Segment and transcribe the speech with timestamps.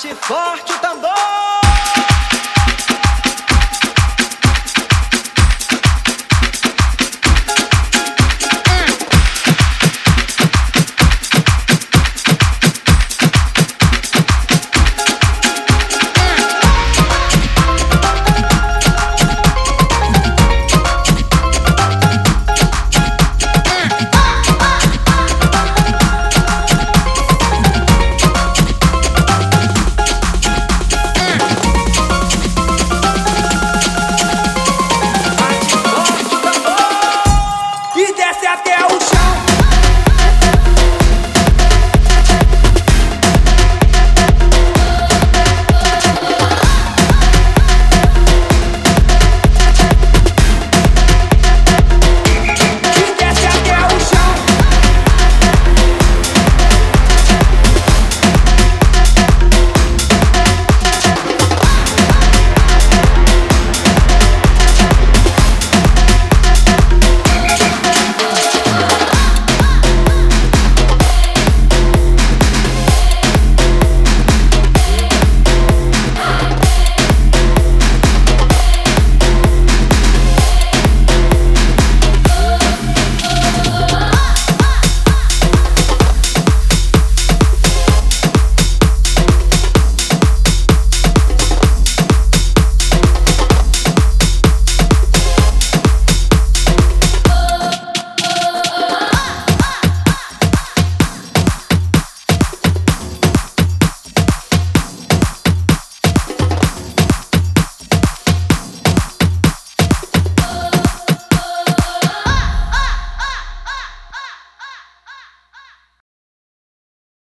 [0.00, 1.59] bate forte o tambor.